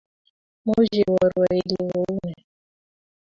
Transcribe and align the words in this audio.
much 0.65 0.93
iborwe 1.03 1.47
ile 1.61 1.79
kou 1.91 2.09
ne? 2.17 2.31